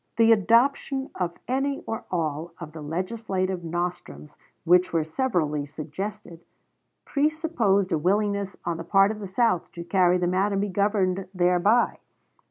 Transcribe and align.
The 0.17 0.31
adoption 0.31 1.11
of 1.13 1.33
any 1.47 1.83
or 1.85 2.05
all 2.09 2.55
of 2.59 2.71
the 2.71 2.81
legislative 2.81 3.63
nostrums 3.63 4.35
which 4.63 4.91
were 4.91 5.03
severally 5.03 5.63
suggested, 5.67 6.43
presupposed 7.05 7.91
a 7.91 7.99
willingness 7.99 8.57
on 8.65 8.77
the 8.77 8.83
part 8.83 9.11
of 9.11 9.19
the 9.19 9.27
South 9.27 9.71
to 9.73 9.83
carry 9.83 10.17
them 10.17 10.33
out 10.33 10.53
and 10.53 10.61
be 10.61 10.69
governed 10.69 11.27
thereby. 11.35 11.99